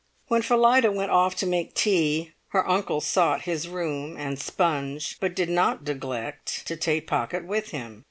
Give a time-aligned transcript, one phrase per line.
[0.29, 5.15] When Phillida went off to make the tea her uncle sought his room and sponge,
[5.19, 7.99] but did not neglect to take Pocket with him.